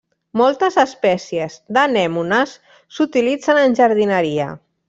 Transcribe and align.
Moltes 0.39 0.77
espècies 0.83 1.57
d'anemones 1.77 2.57
s'utilitzen 2.97 3.65
en 3.69 3.81
jardineria. 3.83 4.53